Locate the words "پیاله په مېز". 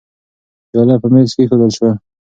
0.69-1.29